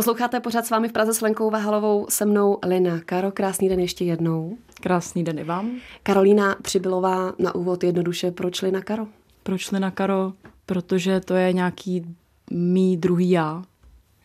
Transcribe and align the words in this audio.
Posloucháte 0.00 0.40
pořád 0.40 0.66
s 0.66 0.70
vámi 0.70 0.88
v 0.88 0.92
Praze 0.92 1.14
s 1.14 1.20
Lenkou 1.20 1.50
Vahalovou, 1.50 2.06
se 2.08 2.24
mnou 2.24 2.58
Lina. 2.66 3.00
Karo, 3.00 3.32
krásný 3.32 3.68
den 3.68 3.80
ještě 3.80 4.04
jednou. 4.04 4.58
Krásný 4.74 5.24
den 5.24 5.38
i 5.38 5.44
vám. 5.44 5.70
Karolína 6.02 6.56
Přibylová 6.62 7.32
na 7.38 7.54
úvod 7.54 7.84
jednoduše, 7.84 8.30
proč 8.30 8.62
Lina 8.62 8.80
Karo? 8.80 9.06
Proč 9.42 9.70
Lina 9.70 9.90
Karo? 9.90 10.32
Protože 10.66 11.20
to 11.20 11.34
je 11.34 11.52
nějaký 11.52 12.16
mý 12.50 12.96
druhý 12.96 13.30
já. 13.30 13.62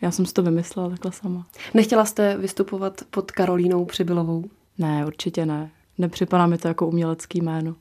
Já 0.02 0.12
jsem 0.12 0.26
si 0.26 0.34
to 0.34 0.44
vymyslela 0.44 0.90
takhle 0.90 1.12
sama. 1.12 1.48
Nechtěla 1.74 2.06
jste 2.06 2.38
vystupovat 2.38 3.02
pod 3.12 3.32
Karolínou 3.32 3.86
Přibylovou? 3.86 4.44
Ne, 4.78 5.06
určitě 5.06 5.46
ne. 5.46 5.72
Nepřipadá 5.98 6.48
mi 6.48 6.58
to 6.58 6.68
jako 6.68 6.88
umělecký 6.88 7.42
jméno. 7.42 7.76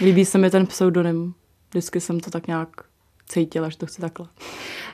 Líbí 0.00 0.24
se 0.24 0.38
mi 0.38 0.50
ten 0.50 0.66
pseudonym. 0.66 1.34
Vždycky 1.70 2.00
jsem 2.00 2.20
to 2.20 2.30
tak 2.30 2.46
nějak 2.46 2.68
cítila, 3.30 3.68
že 3.68 3.78
to 3.78 3.86
chci 3.86 4.00
takhle. 4.00 4.28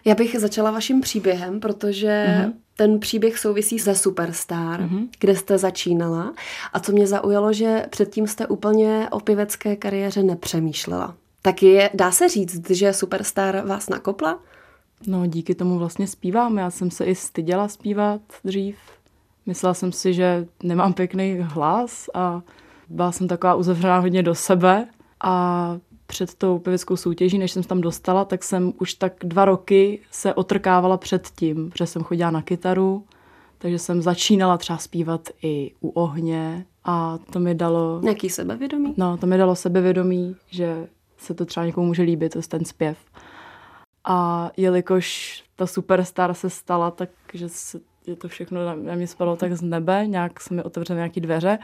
Já 0.05 0.14
bych 0.14 0.41
začala 0.41 0.71
vaším 0.71 1.00
příběhem, 1.00 1.61
protože 1.61 2.27
mm-hmm. 2.29 2.53
ten 2.77 3.00
příběh 3.00 3.39
souvisí 3.39 3.79
se 3.79 3.95
Superstar, 3.95 4.81
mm-hmm. 4.81 5.08
kde 5.21 5.36
jste 5.36 5.58
začínala. 5.58 6.32
A 6.72 6.80
co 6.80 6.93
mě 6.93 7.07
zaujalo, 7.07 7.53
že 7.53 7.86
předtím 7.91 8.27
jste 8.27 8.46
úplně 8.46 9.08
o 9.11 9.21
pěvecké 9.21 9.77
kariéře 9.77 10.22
nepřemýšlela. 10.22 11.14
Tak 11.43 11.63
je, 11.63 11.91
dá 11.94 12.11
se 12.11 12.29
říct, 12.29 12.71
že 12.71 12.93
Superstar 12.93 13.67
vás 13.67 13.89
nakopla? 13.89 14.39
No, 15.07 15.27
díky 15.27 15.55
tomu 15.55 15.79
vlastně 15.79 16.07
zpívám. 16.07 16.58
Já 16.58 16.71
jsem 16.71 16.91
se 16.91 17.05
i 17.05 17.14
styděla 17.14 17.68
zpívat 17.68 18.21
dřív. 18.44 18.77
Myslela 19.46 19.75
jsem 19.75 19.93
si, 19.93 20.14
že 20.14 20.46
nemám 20.63 20.93
pěkný 20.93 21.39
hlas 21.41 22.11
a 22.14 22.43
byla 22.89 23.13
jsem 23.13 23.29
taková 23.29 23.55
uzavřená 23.55 23.99
hodně 23.99 24.22
do 24.22 24.35
sebe. 24.35 24.89
A 25.21 25.79
před 26.06 26.34
tou 26.34 26.58
pěveckou 26.58 26.96
soutěží, 26.96 27.38
než 27.38 27.52
jsem 27.52 27.62
se 27.62 27.68
tam 27.68 27.80
dostala, 27.80 28.24
tak 28.24 28.44
jsem 28.44 28.72
už 28.80 28.94
tak 28.94 29.12
dva 29.20 29.44
roky 29.44 30.00
se 30.10 30.34
otrkávala 30.34 30.96
před 30.96 31.29
tím, 31.29 31.70
protože 31.70 31.86
jsem 31.86 32.02
chodila 32.02 32.30
na 32.30 32.42
kytaru, 32.42 33.05
takže 33.58 33.78
jsem 33.78 34.02
začínala 34.02 34.58
třeba 34.58 34.78
zpívat 34.78 35.28
i 35.42 35.72
u 35.80 35.88
ohně 35.88 36.66
a 36.84 37.18
to 37.32 37.40
mi 37.40 37.54
dalo... 37.54 38.00
Nějaký 38.02 38.28
sebevědomí? 38.28 38.94
No, 38.96 39.16
to 39.16 39.26
mi 39.26 39.38
dalo 39.38 39.56
sebevědomí, 39.56 40.36
že 40.50 40.88
se 41.18 41.34
to 41.34 41.44
třeba 41.44 41.66
někomu 41.66 41.86
může 41.86 42.02
líbit, 42.02 42.32
to 42.32 42.38
je 42.38 42.42
ten 42.42 42.64
zpěv. 42.64 42.98
A 44.04 44.50
jelikož 44.56 45.42
ta 45.56 45.66
superstar 45.66 46.34
se 46.34 46.50
stala, 46.50 46.91
takže 46.91 47.48
se, 47.48 47.80
je 48.06 48.16
to 48.16 48.28
všechno 48.28 48.64
na 48.64 48.94
mě 48.94 49.06
spadlo 49.06 49.36
tak 49.36 49.52
z 49.52 49.62
nebe, 49.62 50.06
nějak 50.06 50.41
se 50.41 50.54
mi 50.54 50.62
otevřely 50.62 50.96
nějaké 50.96 51.20
dveře 51.20 51.58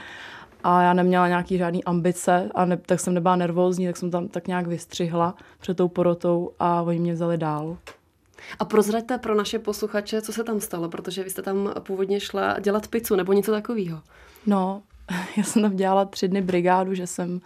a 0.65 0.83
já 0.83 0.93
neměla 0.93 1.29
nějaký 1.29 1.59
žádný 1.59 1.85
ambice 1.85 2.51
a 2.55 2.65
ne, 2.65 2.77
tak 2.77 3.01
jsem 3.01 3.15
nebyla 3.15 3.37
nervózní, 3.37 3.87
tak 3.87 3.97
jsem 3.97 4.11
tam 4.11 4.29
tak 4.29 4.49
nějak 4.49 4.67
vystřihla 4.67 5.35
před 5.61 5.77
tou 5.77 5.89
porotou 5.89 6.51
a 6.59 6.83
oni 6.83 6.99
mě 6.99 7.13
vzali 7.13 7.39
dál. 7.39 7.77
A 8.59 8.65
prozraďte 8.65 9.19
pro 9.19 9.35
naše 9.35 9.59
posluchače, 9.59 10.23
co 10.23 10.33
se 10.33 10.45
tam 10.45 10.61
stalo, 10.61 10.89
protože 10.89 11.25
vy 11.25 11.31
jste 11.31 11.43
tam 11.43 11.73
původně 11.81 12.21
šla 12.21 12.59
dělat 12.61 12.89
pizzu 12.89 13.17
nebo 13.17 13.33
něco 13.33 13.53
takového. 13.53 14.01
No, 14.47 14.83
já 15.37 15.43
jsem 15.43 15.63
tam 15.63 15.77
dělala 15.77 16.05
tři 16.05 16.29
dny 16.29 16.43
brigádu, 16.43 16.95
že 16.95 17.07
jsem 17.07 17.41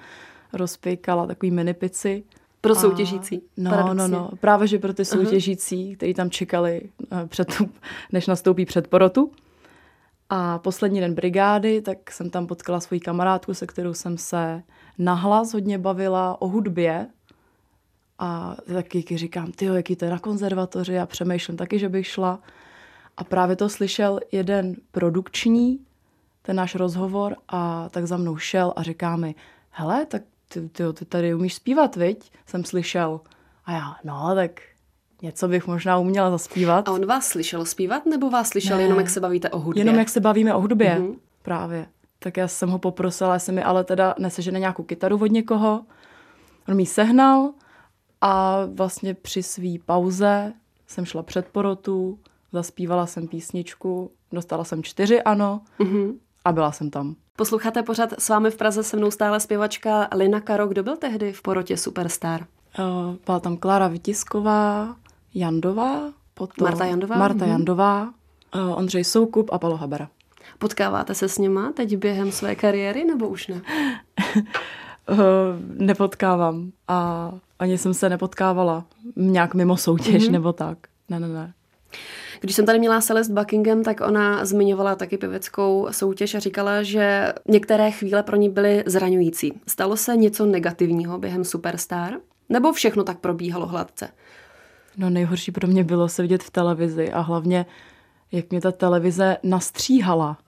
rozpěkala 0.52 1.26
takový 1.26 1.50
mini 1.50 1.74
pici. 1.74 2.24
Pro 2.60 2.74
soutěžící. 2.74 3.36
A, 3.36 3.40
no, 3.56 3.70
paradoxně. 3.70 4.08
no, 4.08 4.18
no. 4.18 4.30
Právě, 4.40 4.66
že 4.66 4.78
pro 4.78 4.94
ty 4.94 5.04
soutěžící, 5.04 5.76
uh-huh. 5.76 5.96
kteří 5.96 6.14
tam 6.14 6.30
čekali, 6.30 6.82
eh, 7.12 7.26
před 7.26 7.56
tu, 7.56 7.68
než 8.12 8.26
nastoupí 8.26 8.64
před 8.64 8.88
porotu. 8.88 9.30
A 10.30 10.58
poslední 10.58 11.00
den 11.00 11.14
brigády, 11.14 11.82
tak 11.82 12.10
jsem 12.10 12.30
tam 12.30 12.46
potkala 12.46 12.80
svoji 12.80 13.00
kamarádku, 13.00 13.54
se 13.54 13.66
kterou 13.66 13.94
jsem 13.94 14.18
se 14.18 14.62
nahlas 14.98 15.52
hodně 15.52 15.78
bavila 15.78 16.42
o 16.42 16.48
hudbě. 16.48 17.06
A 18.18 18.56
taky 18.66 19.18
říkám, 19.18 19.52
ty 19.52 19.64
jaký 19.64 19.96
to 19.96 20.04
je 20.04 20.10
na 20.10 20.18
konzervatoři 20.18 20.98
a 20.98 21.06
přemýšlím 21.06 21.56
taky, 21.56 21.78
že 21.78 21.88
bych 21.88 22.06
šla. 22.06 22.40
A 23.16 23.24
právě 23.24 23.56
to 23.56 23.68
slyšel 23.68 24.20
jeden 24.32 24.74
produkční, 24.90 25.80
ten 26.42 26.56
náš 26.56 26.74
rozhovor 26.74 27.36
a 27.48 27.88
tak 27.88 28.06
za 28.06 28.16
mnou 28.16 28.36
šel 28.36 28.72
a 28.76 28.82
říká 28.82 29.16
mi, 29.16 29.34
hele, 29.70 30.06
tak 30.06 30.22
ty, 30.48 30.68
ty, 30.68 30.82
ty 30.94 31.04
tady 31.04 31.34
umíš 31.34 31.54
zpívat, 31.54 31.96
viď? 31.96 32.32
Jsem 32.46 32.64
slyšel. 32.64 33.20
A 33.64 33.72
já, 33.72 33.96
no, 34.04 34.34
tak 34.34 34.60
něco 35.22 35.48
bych 35.48 35.66
možná 35.66 35.98
uměla 35.98 36.30
zaspívat. 36.30 36.88
A 36.88 36.92
on 36.92 37.06
vás 37.06 37.26
slyšel 37.26 37.64
zpívat, 37.64 38.06
nebo 38.06 38.30
vás 38.30 38.48
slyšel 38.48 38.76
ne. 38.76 38.82
jenom, 38.82 38.98
jak 38.98 39.10
se 39.10 39.20
bavíte 39.20 39.50
o 39.50 39.58
hudbě? 39.58 39.80
Jenom, 39.80 39.94
jak 39.94 40.08
se 40.08 40.20
bavíme 40.20 40.54
o 40.54 40.60
hudbě, 40.60 40.98
mm-hmm. 41.00 41.14
právě. 41.42 41.86
Tak 42.18 42.36
já 42.36 42.48
jsem 42.48 42.68
ho 42.68 42.78
poprosila, 42.78 43.34
jestli 43.34 43.52
mi 43.52 43.62
ale 43.62 43.84
teda 43.84 44.14
nesežene 44.18 44.60
nějakou 44.60 44.82
kytaru 44.82 45.18
od 45.22 45.26
někoho. 45.26 45.84
On 46.68 46.76
mi 46.76 46.86
sehnal 46.86 47.52
a 48.20 48.60
vlastně 48.74 49.14
při 49.14 49.42
své 49.42 49.68
pauze 49.86 50.52
jsem 50.86 51.04
šla 51.04 51.22
před 51.22 51.46
porotu, 51.46 52.18
zaspívala 52.52 53.06
jsem 53.06 53.28
písničku, 53.28 54.10
dostala 54.32 54.64
jsem 54.64 54.82
čtyři 54.82 55.22
ano 55.22 55.60
mm-hmm. 55.80 56.14
a 56.44 56.52
byla 56.52 56.72
jsem 56.72 56.90
tam. 56.90 57.14
Posloucháte 57.36 57.82
pořád 57.82 58.12
s 58.18 58.28
vámi 58.28 58.50
v 58.50 58.56
Praze 58.56 58.82
se 58.82 58.96
mnou 58.96 59.10
stále 59.10 59.40
zpěvačka 59.40 60.08
Lina 60.14 60.40
Karo. 60.40 60.66
Kdo 60.66 60.82
byl 60.82 60.96
tehdy 60.96 61.32
v 61.32 61.42
porotě 61.42 61.76
Superstar? 61.76 62.46
Uh, 62.78 63.14
byla 63.26 63.40
tam 63.40 63.56
Klára 63.56 63.88
Vytisková, 63.88 64.96
Jandová, 65.36 66.12
potom 66.34 66.64
Marta 66.64 66.84
Jandová, 66.84 67.16
Marta 67.16 67.44
mm-hmm. 67.44 67.50
Jandová 67.50 68.02
uh, 68.54 68.78
Ondřej 68.78 69.04
Soukup 69.04 69.52
a 69.52 69.58
Palo 69.58 69.76
Habera. 69.76 70.08
Potkáváte 70.58 71.14
se 71.14 71.28
s 71.28 71.38
nima 71.38 71.72
teď 71.72 71.96
během 71.96 72.32
své 72.32 72.54
kariéry, 72.54 73.04
nebo 73.04 73.28
už 73.28 73.48
ne? 73.48 73.62
uh, 75.10 75.18
nepotkávám 75.78 76.70
a 76.88 77.32
ani 77.58 77.78
jsem 77.78 77.94
se 77.94 78.08
nepotkávala 78.08 78.84
nějak 79.16 79.54
mimo 79.54 79.76
soutěž 79.76 80.28
mm-hmm. 80.28 80.32
nebo 80.32 80.52
tak. 80.52 80.78
Ne, 81.08 81.20
ne, 81.20 81.28
ne. 81.28 81.52
Když 82.40 82.56
jsem 82.56 82.66
tady 82.66 82.78
měla 82.78 83.00
Celeste 83.00 83.34
Buckingham, 83.34 83.82
tak 83.82 84.00
ona 84.00 84.44
zmiňovala 84.44 84.94
taky 84.94 85.18
pěveckou 85.18 85.88
soutěž 85.90 86.34
a 86.34 86.38
říkala, 86.38 86.82
že 86.82 87.32
některé 87.48 87.90
chvíle 87.90 88.22
pro 88.22 88.36
ní 88.36 88.48
byly 88.48 88.84
zraňující. 88.86 89.60
Stalo 89.66 89.96
se 89.96 90.16
něco 90.16 90.46
negativního 90.46 91.18
během 91.18 91.44
Superstar? 91.44 92.14
Nebo 92.48 92.72
všechno 92.72 93.04
tak 93.04 93.18
probíhalo 93.18 93.66
hladce? 93.66 94.08
No 94.96 95.10
nejhorší 95.10 95.52
pro 95.52 95.68
mě 95.68 95.84
bylo 95.84 96.08
se 96.08 96.22
vidět 96.22 96.42
v 96.42 96.50
televizi 96.50 97.12
a 97.12 97.20
hlavně, 97.20 97.66
jak 98.32 98.50
mě 98.50 98.60
ta 98.60 98.72
televize 98.72 99.36
nastříhala. 99.42 100.38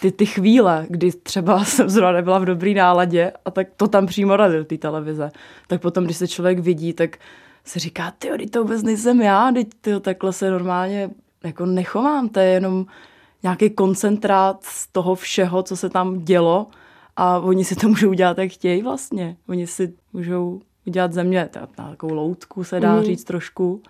Ty, 0.00 0.12
ty 0.12 0.26
chvíle, 0.26 0.86
kdy 0.88 1.12
třeba 1.12 1.64
jsem 1.64 1.90
zrovna 1.90 2.12
nebyla 2.12 2.38
v 2.38 2.44
dobrý 2.44 2.74
náladě 2.74 3.32
a 3.44 3.50
tak 3.50 3.68
to 3.76 3.88
tam 3.88 4.06
přímo 4.06 4.36
radil, 4.36 4.64
ty 4.64 4.78
televize. 4.78 5.30
Tak 5.66 5.80
potom, 5.80 6.04
když 6.04 6.16
se 6.16 6.28
člověk 6.28 6.58
vidí, 6.58 6.92
tak 6.92 7.18
se 7.64 7.78
říká, 7.78 8.12
ty 8.18 8.46
to 8.46 8.62
vůbec 8.62 8.82
nejsem 8.82 9.20
já, 9.20 9.52
teď 9.52 9.68
tyjo, 9.80 10.00
takhle 10.00 10.32
se 10.32 10.50
normálně 10.50 11.10
jako 11.44 11.66
nechovám, 11.66 12.28
to 12.28 12.40
je 12.40 12.46
jenom 12.46 12.86
nějaký 13.42 13.70
koncentrát 13.70 14.64
z 14.64 14.86
toho 14.86 15.14
všeho, 15.14 15.62
co 15.62 15.76
se 15.76 15.90
tam 15.90 16.24
dělo 16.24 16.66
a 17.16 17.38
oni 17.38 17.64
si 17.64 17.76
to 17.76 17.88
můžou 17.88 18.10
udělat, 18.10 18.38
jak 18.38 18.50
chtějí 18.50 18.82
vlastně. 18.82 19.36
Oni 19.48 19.66
si 19.66 19.94
můžou 20.12 20.60
udělat 20.86 21.12
ze 21.12 21.24
mě 21.24 21.50
na 21.56 21.66
takovou 21.66 22.14
loutku, 22.14 22.64
se 22.64 22.80
dá 22.80 22.96
mm. 22.96 23.02
říct 23.02 23.24
trošku. 23.24 23.82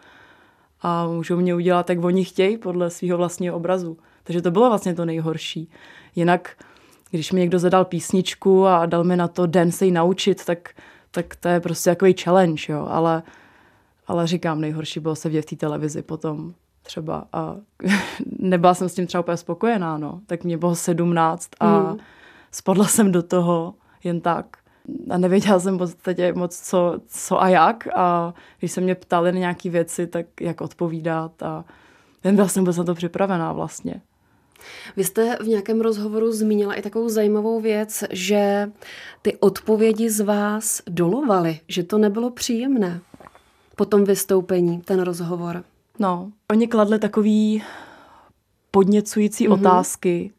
A 0.82 1.06
můžou 1.06 1.36
mě 1.36 1.54
udělat, 1.54 1.90
jak 1.90 2.04
oni 2.04 2.24
chtějí, 2.24 2.58
podle 2.58 2.90
svého 2.90 3.18
vlastního 3.18 3.56
obrazu. 3.56 3.98
Takže 4.24 4.42
to 4.42 4.50
bylo 4.50 4.68
vlastně 4.68 4.94
to 4.94 5.04
nejhorší. 5.04 5.70
Jinak, 6.14 6.56
když 7.10 7.32
mi 7.32 7.40
někdo 7.40 7.58
zadal 7.58 7.84
písničku 7.84 8.66
a 8.66 8.86
dal 8.86 9.04
mi 9.04 9.16
na 9.16 9.28
to 9.28 9.46
den 9.46 9.72
se 9.72 9.84
ji 9.84 9.92
naučit, 9.92 10.44
tak, 10.44 10.68
tak 11.10 11.36
to 11.36 11.48
je 11.48 11.60
prostě 11.60 11.90
takový 11.90 12.14
challenge, 12.22 12.62
jo. 12.68 12.86
Ale, 12.90 13.22
ale 14.06 14.26
říkám, 14.26 14.60
nejhorší 14.60 15.00
bylo 15.00 15.16
se 15.16 15.28
v 15.28 15.44
té 15.44 15.56
televizi 15.56 16.02
potom 16.02 16.54
třeba. 16.82 17.24
A 17.32 17.56
nebyla 18.38 18.74
jsem 18.74 18.88
s 18.88 18.94
tím 18.94 19.06
třeba 19.06 19.20
úplně 19.20 19.36
spokojená, 19.36 19.98
no. 19.98 20.20
Tak 20.26 20.44
mě 20.44 20.58
bylo 20.58 20.74
sedmnáct 20.74 21.50
a 21.60 21.80
mm. 21.80 21.98
spadla 22.50 22.86
jsem 22.86 23.12
do 23.12 23.22
toho 23.22 23.74
jen 24.04 24.20
tak 24.20 24.56
a 25.10 25.18
nevěděla 25.18 25.60
jsem 25.60 25.74
v 25.74 25.78
podstatě 25.78 26.32
moc, 26.32 26.60
co, 26.60 27.00
co 27.06 27.42
a 27.42 27.48
jak 27.48 27.88
a 27.96 28.34
když 28.58 28.72
se 28.72 28.80
mě 28.80 28.94
ptali 28.94 29.32
na 29.32 29.38
nějaké 29.38 29.70
věci, 29.70 30.06
tak 30.06 30.26
jak 30.40 30.60
odpovídat 30.60 31.42
a 31.42 31.64
nebyla 32.24 32.48
jsem 32.48 32.62
vůbec 32.62 32.76
na 32.76 32.84
to 32.84 32.94
připravená 32.94 33.52
vlastně. 33.52 34.00
Vy 34.96 35.04
jste 35.04 35.36
v 35.40 35.46
nějakém 35.48 35.80
rozhovoru 35.80 36.32
zmínila 36.32 36.74
i 36.74 36.82
takovou 36.82 37.08
zajímavou 37.08 37.60
věc, 37.60 38.04
že 38.10 38.72
ty 39.22 39.36
odpovědi 39.36 40.10
z 40.10 40.20
vás 40.20 40.82
dolovaly, 40.88 41.60
že 41.68 41.82
to 41.82 41.98
nebylo 41.98 42.30
příjemné 42.30 43.00
po 43.76 43.84
tom 43.84 44.04
vystoupení, 44.04 44.80
ten 44.80 45.00
rozhovor. 45.00 45.64
No, 45.98 46.32
oni 46.50 46.68
kladli 46.68 46.98
takový 46.98 47.62
podněcující 48.70 49.48
mm-hmm. 49.48 49.52
otázky. 49.52 50.32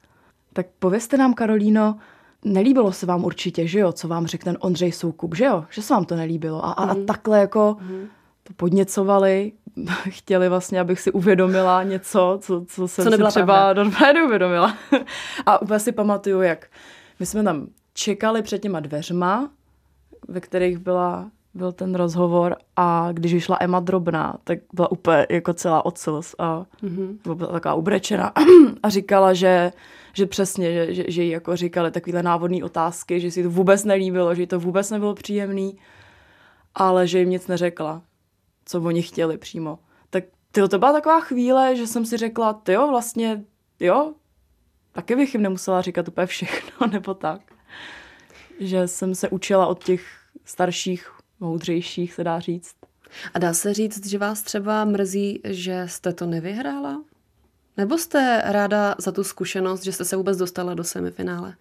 Tak 0.54 0.66
povězte 0.80 1.18
nám, 1.18 1.34
Karolíno, 1.34 1.98
nelíbilo 2.45 2.92
se 2.92 3.06
vám 3.06 3.24
určitě, 3.24 3.68
že 3.68 3.80
jo, 3.80 3.92
co 3.92 4.07
vám 4.07 4.27
řekl 4.27 4.44
ten 4.44 4.57
Ondřej 4.59 4.92
Soukup, 4.92 5.36
že 5.36 5.45
jo, 5.45 5.65
že 5.69 5.81
se 5.81 5.94
vám 5.94 6.06
to 6.06 6.15
nelíbilo. 6.15 6.65
A, 6.65 6.71
a, 6.71 6.86
mm. 6.86 6.92
a 6.92 6.94
mhm. 6.94 7.06
takhle 7.06 7.39
jako 7.39 7.77
mm. 7.81 8.07
to 8.44 8.53
podněcovali, 8.56 9.51
chtěli 10.09 10.50
vlastně, 10.50 10.80
abych 10.80 11.00
si 11.00 11.12
uvědomila 11.12 11.83
něco, 11.83 12.39
co, 12.42 12.65
co 12.68 12.88
jsem 12.88 13.06
co 13.06 13.12
si 13.12 13.24
třeba 13.24 13.74
normálně 13.74 14.13
neuvědomila. 14.13 14.77
a 15.45 15.62
úplně 15.62 15.80
si 15.80 15.92
pamatuju, 15.92 16.42
jak 16.42 16.68
my 17.19 17.25
jsme 17.25 17.44
tam 17.44 17.68
čekali 17.94 18.42
před 18.42 18.59
těma 18.59 18.80
dveřma, 18.80 19.50
ve 20.27 20.42
kterých 20.42 20.77
byla 20.77 21.30
byl 21.56 21.72
ten 21.72 21.96
rozhovor 21.96 22.56
a 22.75 23.10
když 23.12 23.34
vyšla 23.34 23.57
Emma 23.60 23.80
Drobná, 23.80 24.38
tak 24.44 24.60
byla 24.74 24.92
úplně 24.92 25.28
jako 25.30 25.54
celá 25.54 25.86
ocels 25.86 26.36
a 26.40 26.66
mm-hmm. 26.84 27.36
byla 27.36 27.52
taková 27.52 27.74
ubrečena 27.74 28.34
a 28.84 28.90
říkala, 28.90 29.34
že, 29.34 29.72
že 30.13 30.25
přesně, 30.25 30.74
že, 30.74 30.94
že, 30.94 31.04
že 31.07 31.24
jí 31.24 31.30
jako 31.30 31.56
říkali 31.56 31.92
takovéhle 31.92 32.24
návodné 32.24 32.63
otázky, 32.63 33.19
že 33.19 33.31
si 33.31 33.44
to 33.44 33.50
vůbec 33.50 33.84
nelíbilo, 33.84 34.36
že 34.36 34.42
jí 34.42 34.48
to 34.48 34.60
vůbec 34.60 34.92
nebylo 34.92 35.13
příjemný, 35.13 35.78
ale 36.75 37.07
že 37.07 37.19
jim 37.19 37.30
nic 37.30 37.48
neřekla, 37.48 38.02
co 38.66 38.81
oni 38.81 39.02
chtěli 39.02 39.38
přímo. 39.38 39.80
Tak 40.10 40.24
tyjo, 40.52 40.68
to 40.68 40.80
byla 40.80 40.94
taková 40.94 41.19
chvíle, 41.19 41.75
že 41.75 41.88
jsem 41.88 42.06
si 42.06 42.18
řekla, 42.18 42.54
ty 42.54 42.74
jo, 42.74 42.88
vlastně, 42.88 43.44
jo, 43.80 44.13
taky 44.92 45.16
bych 45.16 45.34
jim 45.34 45.44
nemusela 45.44 45.81
říkat 45.81 46.07
úplně 46.07 46.28
všechno, 46.28 46.88
nebo 46.92 47.13
tak. 47.13 47.42
Že 48.60 48.88
jsem 48.88 49.16
se 49.16 49.30
učila 49.30 49.68
od 49.68 49.84
těch 49.84 50.06
starších, 50.46 51.15
moudřejších, 51.40 52.14
se 52.14 52.24
dá 52.24 52.40
říct. 52.40 52.76
A 53.34 53.40
dá 53.40 53.54
se 53.54 53.74
říct, 53.74 54.08
že 54.08 54.18
vás 54.18 54.42
třeba 54.42 54.86
mrzí, 54.86 55.42
že 55.44 55.84
jste 55.86 56.14
to 56.14 56.26
nevyhrála? 56.26 57.02
Nebo 57.78 57.98
jste 57.98 58.42
ráda 58.46 58.96
za 58.98 59.12
tu 59.12 59.24
zkušenost, 59.24 59.84
že 59.84 59.92
jste 59.92 60.06
se 60.06 60.16
vůbec 60.16 60.38
dostala 60.38 60.74
do 60.74 60.84
semifinále? 60.84 61.56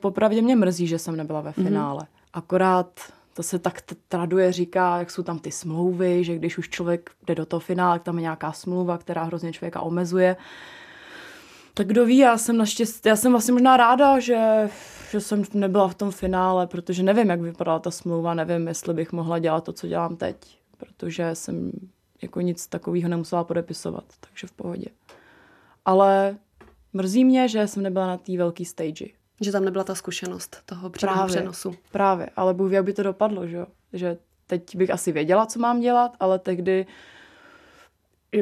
Popravdě 0.00 0.42
mě 0.42 0.56
mrzí, 0.56 0.86
že 0.86 0.98
jsem 0.98 1.16
nebyla 1.16 1.40
ve 1.40 1.52
mhm. 1.56 1.66
finále. 1.66 2.00
Mm-hmm. 2.00 2.28
Akorát 2.32 3.00
to 3.34 3.42
se 3.42 3.58
tak 3.58 3.82
traduje, 4.08 4.52
říká, 4.52 4.98
jak 4.98 5.10
jsou 5.10 5.22
tam 5.22 5.38
ty 5.38 5.50
smlouvy, 5.50 6.24
že 6.24 6.36
když 6.36 6.58
už 6.58 6.68
člověk 6.68 7.10
jde 7.26 7.34
do 7.34 7.46
toho 7.46 7.60
finále, 7.60 7.98
tam 7.98 8.16
je 8.16 8.22
nějaká 8.22 8.52
smlouva, 8.52 8.98
která 8.98 9.22
hrozně 9.22 9.52
člověka 9.52 9.80
omezuje. 9.80 10.36
Tak 11.74 11.86
kdo 11.86 12.06
ví, 12.06 12.16
já 12.16 12.38
jsem 12.38 12.56
naštěstí, 12.56 13.08
já 13.08 13.16
jsem 13.16 13.32
vlastně 13.32 13.52
možná 13.52 13.76
ráda, 13.76 14.18
že, 14.18 14.68
že 15.10 15.20
jsem 15.20 15.42
nebyla 15.54 15.88
v 15.88 15.94
tom 15.94 16.10
finále, 16.10 16.66
protože 16.66 17.02
nevím, 17.02 17.30
jak 17.30 17.40
vypadala 17.40 17.78
ta 17.78 17.90
smlouva, 17.90 18.34
nevím, 18.34 18.68
jestli 18.68 18.94
bych 18.94 19.12
mohla 19.12 19.38
dělat 19.38 19.64
to, 19.64 19.72
co 19.72 19.86
dělám 19.86 20.16
teď, 20.16 20.36
protože 20.76 21.34
jsem 21.34 21.72
jako 22.22 22.40
nic 22.40 22.66
takového 22.66 23.08
nemusela 23.08 23.44
podepisovat, 23.44 24.04
takže 24.20 24.46
v 24.46 24.52
pohodě. 24.52 24.86
Ale 25.84 26.36
mrzí 26.92 27.24
mě, 27.24 27.48
že 27.48 27.66
jsem 27.66 27.82
nebyla 27.82 28.06
na 28.06 28.16
té 28.16 28.36
velké 28.36 28.64
stage. 28.64 29.06
Že 29.40 29.52
tam 29.52 29.64
nebyla 29.64 29.84
ta 29.84 29.94
zkušenost 29.94 30.62
toho 30.66 30.90
přímého 30.90 31.26
přenosu. 31.26 31.74
Právě, 31.92 32.30
ale 32.36 32.54
Bůh 32.54 32.68
ví, 32.68 32.74
jak 32.74 32.84
by 32.84 32.92
to 32.92 33.02
dopadlo, 33.02 33.46
že 33.46 33.66
Že 33.92 34.18
teď 34.46 34.76
bych 34.76 34.90
asi 34.90 35.12
věděla, 35.12 35.46
co 35.46 35.58
mám 35.58 35.80
dělat, 35.80 36.16
ale 36.20 36.38
tehdy 36.38 36.86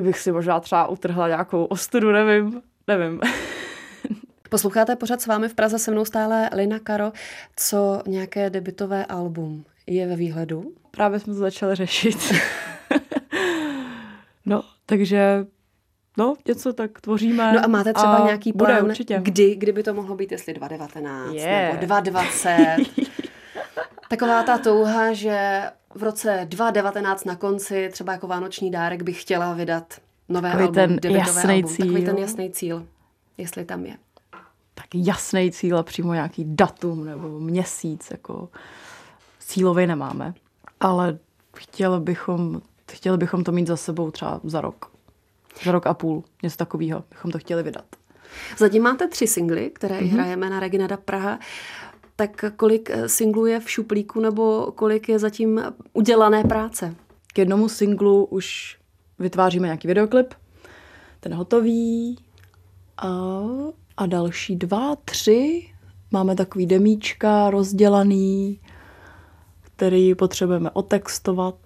bych 0.00 0.19
si 0.19 0.32
možná 0.32 0.60
třeba 0.60 0.86
utrhla 0.86 1.28
nějakou 1.28 1.64
ostudu, 1.64 2.12
nevím, 2.12 2.62
nevím. 2.86 3.20
Posloucháte 4.48 4.96
pořád 4.96 5.20
s 5.20 5.26
vámi 5.26 5.48
v 5.48 5.54
Praze 5.54 5.78
se 5.78 5.90
mnou 5.90 6.04
stále 6.04 6.50
Lina 6.52 6.78
Karo, 6.78 7.12
co 7.56 8.02
nějaké 8.06 8.50
debitové 8.50 9.06
album 9.06 9.64
je 9.87 10.06
ve 10.06 10.16
výhledu? 10.16 10.72
Právě 10.90 11.20
jsme 11.20 11.32
to 11.32 11.38
začali 11.38 11.75
řešit. 11.75 12.34
no, 14.46 14.62
takže 14.87 15.46
no, 16.16 16.34
něco 16.48 16.72
tak 16.72 17.00
tvoříme. 17.00 17.52
No 17.52 17.64
a 17.64 17.66
máte 17.66 17.93
třeba 17.93 18.16
a 18.16 18.26
nějaký 18.26 18.52
plán, 18.52 18.76
bude, 18.76 18.82
určitě. 18.82 19.19
kdy, 19.22 19.54
kdyby 19.54 19.82
to 19.82 19.94
mohlo 19.94 20.16
být, 20.16 20.32
jestli 20.32 20.54
2019 20.54 21.34
yeah. 21.34 21.72
nebo 21.72 21.87
2020. 21.87 22.76
Taková 24.10 24.43
ta 24.43 24.58
touha, 24.58 25.12
že 25.12 25.62
v 25.94 26.02
roce 26.02 26.40
2019 26.44 27.25
na 27.25 27.37
konci, 27.37 27.88
třeba 27.93 28.12
jako 28.12 28.26
vánoční 28.26 28.70
dárek, 28.70 29.02
bych 29.02 29.22
chtěla 29.22 29.54
vydat 29.54 29.94
nové 30.28 30.50
Takový 30.50 30.78
album, 30.78 30.98
ten 30.98 31.12
jasný 31.16 31.54
album. 31.54 31.70
Cíl. 31.70 31.87
Takový 31.87 32.04
ten 32.04 32.19
jasný 32.19 32.50
cíl, 32.50 32.87
jestli 33.38 33.64
tam 33.64 33.84
je. 33.84 33.96
Tak 34.76 34.87
jasný 34.94 35.52
cíl 35.52 35.78
a 35.78 35.82
přímo 35.82 36.14
nějaký 36.14 36.44
datum 36.49 37.05
nebo 37.05 37.40
měsíc, 37.40 38.08
jako 38.11 38.49
cílový 39.38 39.87
nemáme. 39.87 40.34
Ale 40.81 41.19
chtěli 41.56 42.00
bychom, 42.00 42.61
chtěli 42.93 43.19
bychom 43.19 43.44
to 43.44 43.52
mít 43.52 43.67
za 43.67 43.76
sebou 43.76 44.11
třeba 44.11 44.40
za 44.44 44.61
rok. 44.61 44.90
Za 45.64 45.73
rok 45.73 45.87
a 45.87 45.94
půl, 45.94 46.25
něco 46.43 46.56
takového 46.56 47.05
bychom 47.11 47.31
to 47.31 47.38
chtěli 47.38 47.62
vydat. 47.62 47.84
Zatím 48.58 48.82
máte 48.82 49.08
tři 49.08 49.26
singly, 49.26 49.70
které 49.70 50.00
mm-hmm. 50.00 50.12
hrajeme 50.12 50.50
na 50.50 50.61
Reginada 50.61 50.96
Praha. 50.96 51.38
Tak 52.17 52.44
kolik 52.56 52.90
eh, 52.90 53.08
singlů 53.08 53.46
je 53.46 53.61
v 53.61 53.70
šuplíku 53.70 54.20
nebo 54.20 54.72
kolik 54.75 55.08
je 55.08 55.19
zatím 55.19 55.62
udělané 55.93 56.44
práce? 56.44 56.94
K 57.32 57.38
jednomu 57.38 57.69
singlu 57.69 58.25
už 58.25 58.79
vytváříme 59.19 59.67
nějaký 59.67 59.88
videoklip, 59.88 60.34
ten 61.20 61.34
hotový 61.34 62.19
a, 62.96 63.08
a 63.96 64.06
další 64.06 64.56
dva, 64.56 64.96
tři 65.04 65.70
máme 66.10 66.37
takový 66.37 66.66
demíčka 66.66 67.50
rozdělaný, 67.50 68.60
který 69.62 70.14
potřebujeme 70.14 70.70
otextovat 70.70 71.56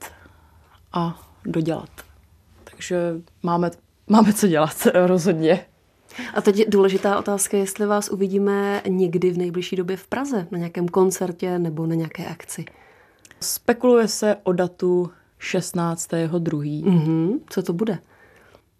a 0.93 1.23
dodělat. 1.45 1.91
Takže 2.65 3.15
máme, 3.43 3.71
máme 4.09 4.33
co 4.33 4.47
dělat 4.47 4.87
rozhodně. 5.07 5.67
A 6.35 6.41
teď 6.41 6.57
je 6.57 6.65
důležitá 6.69 7.19
otázka, 7.19 7.57
jestli 7.57 7.87
vás 7.87 8.09
uvidíme 8.09 8.83
někdy 8.89 9.31
v 9.31 9.39
nejbližší 9.39 9.77
době 9.77 9.97
v 9.97 10.07
Praze, 10.07 10.47
na 10.51 10.59
nějakém 10.59 10.89
koncertě 10.89 11.59
nebo 11.59 11.87
na 11.87 11.95
nějaké 11.95 12.27
akci. 12.27 12.65
Spekuluje 13.41 14.09
se 14.09 14.37
o 14.43 14.53
datu 14.53 15.11
16.2. 15.41 16.85
Mm-hmm. 16.85 17.41
Co 17.51 17.63
to 17.63 17.73
bude? 17.73 17.99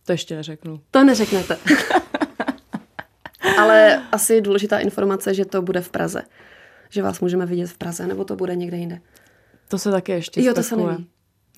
To 0.07 0.13
ještě 0.13 0.37
neřeknu. 0.37 0.81
To 0.91 1.05
neřeknete. 1.05 1.59
Ale 3.59 4.03
asi 4.13 4.41
důležitá 4.41 4.79
informace, 4.79 5.35
že 5.35 5.45
to 5.45 5.63
bude 5.63 5.81
v 5.81 5.91
Praze. 5.91 6.23
Že 6.91 7.03
vás 7.03 7.21
můžeme 7.21 7.47
vidět 7.47 7.67
v 7.67 7.79
Praze, 7.79 8.07
nebo 8.07 8.25
to 8.25 8.37
bude 8.37 8.57
někde 8.57 8.77
jinde. 8.77 9.01
To 9.69 9.79
se 9.79 9.91
taky 9.91 10.13
ještě 10.13 10.43
Jo, 10.43 10.55
to 10.55 10.63
se 10.63 10.77
neví. 10.77 11.07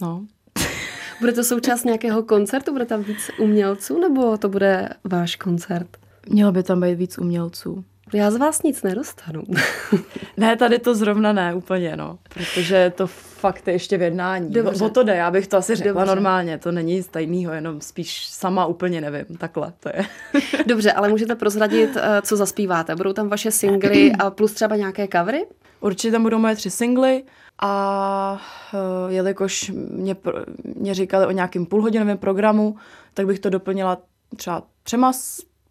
No. 0.00 0.26
Bude 1.20 1.32
to 1.32 1.44
součást 1.44 1.84
nějakého 1.84 2.23
koncertu? 2.23 2.73
Bude 2.73 2.84
tam 2.84 3.02
víc 3.02 3.31
umělců, 3.38 4.00
nebo 4.00 4.37
to 4.37 4.49
bude 4.49 4.88
váš 5.05 5.37
koncert? 5.37 5.96
Mělo 6.29 6.52
by 6.52 6.62
tam 6.62 6.81
být 6.81 6.94
víc 6.94 7.19
umělců. 7.19 7.84
Já 8.14 8.31
z 8.31 8.37
vás 8.37 8.62
nic 8.62 8.82
nedostanu. 8.82 9.43
ne, 10.37 10.56
tady 10.56 10.79
to 10.79 10.94
zrovna 10.94 11.32
ne 11.32 11.55
úplně, 11.55 11.97
no. 11.97 12.19
Protože 12.35 12.93
to 12.97 13.06
fakt 13.06 13.67
je 13.67 13.75
ještě 13.75 13.99
v 13.99 14.03
jednání. 14.03 14.50
Dobře. 14.50 14.85
O, 14.85 14.88
to 14.88 15.03
jde, 15.03 15.17
já 15.17 15.31
bych 15.31 15.47
to 15.47 15.56
asi 15.56 15.75
řekla 15.75 15.93
Dobře. 15.93 16.14
normálně. 16.14 16.59
To 16.59 16.73
není 16.73 16.94
nic 16.94 17.09
tajného, 17.09 17.53
jenom 17.53 17.81
spíš 17.81 18.26
sama 18.26 18.67
úplně 18.67 19.00
nevím. 19.00 19.37
Takhle 19.38 19.73
to 19.81 19.88
je. 19.88 20.05
Dobře, 20.67 20.93
ale 20.93 21.09
můžete 21.09 21.35
prozradit, 21.35 21.97
eh, 21.97 22.23
co 22.23 22.37
zaspíváte. 22.37 22.97
Budou 22.97 23.12
tam 23.12 23.29
vaše 23.29 23.50
singly 23.50 24.12
a 24.12 24.31
plus 24.31 24.53
třeba 24.53 24.76
nějaké 24.76 25.08
covery? 25.12 25.47
Určitě 25.81 26.12
tam 26.12 26.23
budou 26.23 26.38
moje 26.38 26.56
tři 26.56 26.70
singly 26.70 27.25
a 27.58 28.41
uh, 28.75 29.12
jelikož 29.12 29.70
mě, 29.75 30.17
mě 30.65 30.94
říkali 30.94 31.26
o 31.26 31.31
nějakém 31.31 31.67
půlhodinovém 31.67 32.19
programu, 32.19 32.76
tak 33.15 33.26
bych 33.26 33.38
to 33.38 33.50
doplnila 33.50 33.99
třeba 34.37 34.62
třema 34.82 35.12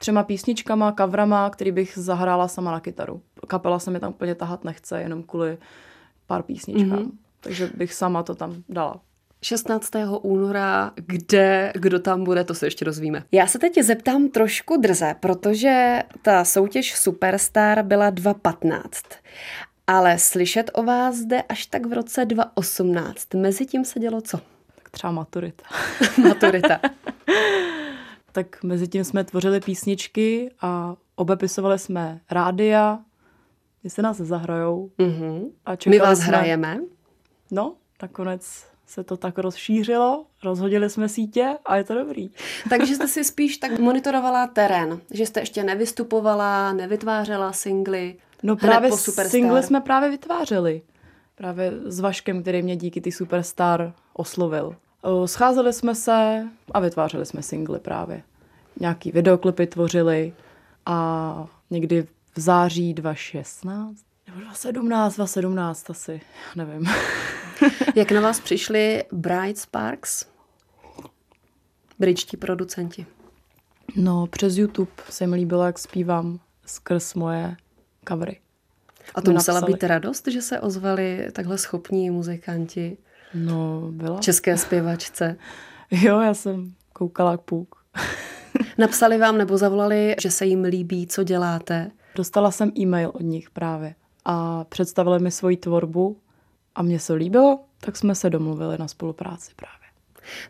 třema 0.01 0.23
písničkama, 0.23 0.91
kavrama, 0.91 1.49
který 1.49 1.71
bych 1.71 1.93
zahrála 1.95 2.47
sama 2.47 2.71
na 2.71 2.79
kytaru. 2.79 3.21
Kapela 3.47 3.79
se 3.79 3.91
mi 3.91 3.99
tam 3.99 4.09
úplně 4.09 4.35
tahat 4.35 4.63
nechce, 4.63 5.01
jenom 5.01 5.23
kvůli 5.23 5.57
pár 6.27 6.43
písničkám. 6.43 6.99
Mm-hmm. 6.99 7.11
Takže 7.39 7.69
bych 7.73 7.93
sama 7.93 8.23
to 8.23 8.35
tam 8.35 8.63
dala. 8.69 9.01
16. 9.41 9.91
února, 10.21 10.91
kde, 10.95 11.73
kdo 11.75 11.99
tam 11.99 12.23
bude, 12.23 12.43
to 12.43 12.53
se 12.53 12.67
ještě 12.67 12.85
dozvíme. 12.85 13.23
Já 13.31 13.47
se 13.47 13.59
teď 13.59 13.79
zeptám 13.81 14.29
trošku 14.29 14.77
drze, 14.77 15.15
protože 15.19 16.03
ta 16.21 16.45
soutěž 16.45 16.95
Superstar 16.95 17.83
byla 17.83 18.09
2015. 18.09 19.03
Ale 19.87 20.19
slyšet 20.19 20.71
o 20.73 20.83
vás 20.83 21.15
zde 21.15 21.41
až 21.41 21.65
tak 21.65 21.85
v 21.85 21.93
roce 21.93 22.25
2018. 22.25 23.33
Mezi 23.33 23.65
tím 23.65 23.85
se 23.85 23.99
dělo 23.99 24.21
co? 24.21 24.37
Tak 24.75 24.89
třeba 24.91 25.11
maturita. 25.11 25.63
maturita. 26.27 26.79
tak 28.31 28.63
mezi 28.63 28.87
tím 28.87 29.03
jsme 29.03 29.23
tvořili 29.23 29.59
písničky 29.59 30.51
a 30.61 30.95
obepisovali 31.15 31.79
jsme 31.79 32.21
rádia, 32.31 32.99
se 33.87 34.01
nás 34.01 34.17
zahrajou. 34.17 34.91
Mm-hmm. 34.99 35.51
A 35.65 35.71
My 35.89 35.99
vás 35.99 36.17
jsme... 36.17 36.27
hrajeme. 36.27 36.79
No, 37.51 37.75
nakonec 38.01 38.65
se 38.87 39.03
to 39.03 39.17
tak 39.17 39.37
rozšířilo, 39.37 40.25
rozhodili 40.43 40.89
jsme 40.89 41.09
sítě 41.09 41.57
a 41.65 41.75
je 41.75 41.83
to 41.83 41.93
dobrý. 41.93 42.29
Takže 42.69 42.95
jste 42.95 43.07
si 43.07 43.23
spíš 43.23 43.57
tak 43.57 43.79
monitorovala 43.79 44.47
terén, 44.47 45.01
že 45.11 45.25
jste 45.25 45.39
ještě 45.39 45.63
nevystupovala, 45.63 46.73
nevytvářela 46.73 47.53
singly. 47.53 48.15
No 48.43 48.55
právě 48.55 48.89
po 48.89 48.97
singly 48.97 49.63
jsme 49.63 49.81
právě 49.81 50.09
vytvářeli. 50.09 50.81
Právě 51.35 51.71
s 51.85 51.99
Vaškem, 51.99 52.41
který 52.41 52.63
mě 52.63 52.75
díky 52.75 53.01
ty 53.01 53.11
Superstar 53.11 53.93
oslovil. 54.13 54.75
Scházeli 55.25 55.73
jsme 55.73 55.95
se 55.95 56.47
a 56.71 56.79
vytvářeli 56.79 57.25
jsme 57.25 57.41
singly 57.41 57.79
právě. 57.79 58.23
Nějaký 58.79 59.11
videoklipy 59.11 59.67
tvořili 59.67 60.33
a 60.85 61.47
někdy 61.69 62.07
v 62.35 62.39
září 62.39 62.93
2016 62.93 64.03
nebo 64.27 64.41
2017, 64.41 65.15
2017 65.15 65.89
asi, 65.89 66.21
nevím. 66.55 66.89
Jak 67.95 68.11
na 68.11 68.21
vás 68.21 68.39
přišli 68.39 69.03
Bright 69.11 69.57
Sparks? 69.57 70.25
Britští 71.99 72.37
producenti. 72.37 73.05
No, 73.95 74.27
přes 74.27 74.57
YouTube 74.57 74.91
se 75.09 75.27
mi 75.27 75.35
líbilo, 75.35 75.65
jak 75.65 75.79
zpívám 75.79 76.39
skrz 76.65 77.13
moje 77.13 77.55
covery. 78.07 78.39
A 79.15 79.21
to 79.21 79.31
musela 79.31 79.59
napsali. 79.59 79.73
být 79.73 79.83
radost, 79.83 80.27
že 80.27 80.41
se 80.41 80.59
ozvali 80.59 81.27
takhle 81.31 81.57
schopní 81.57 82.09
muzikanti? 82.09 82.97
No, 83.33 83.87
byla. 83.91 84.19
České 84.19 84.57
zpěvačce. 84.57 85.37
jo, 85.91 86.19
já 86.19 86.33
jsem 86.33 86.73
koukala 86.93 87.37
k 87.37 87.41
půk. 87.41 87.75
Napsali 88.77 89.17
vám 89.17 89.37
nebo 89.37 89.57
zavolali, 89.57 90.15
že 90.21 90.31
se 90.31 90.45
jim 90.45 90.63
líbí, 90.63 91.07
co 91.07 91.23
děláte? 91.23 91.91
Dostala 92.15 92.51
jsem 92.51 92.71
e-mail 92.79 93.11
od 93.13 93.21
nich 93.21 93.49
právě 93.49 93.95
a 94.25 94.63
představili 94.63 95.19
mi 95.19 95.31
svoji 95.31 95.57
tvorbu 95.57 96.17
a 96.75 96.81
mně 96.81 96.99
se 96.99 97.13
líbilo, 97.13 97.59
tak 97.79 97.97
jsme 97.97 98.15
se 98.15 98.29
domluvili 98.29 98.77
na 98.77 98.87
spolupráci 98.87 99.51
právě. 99.55 99.87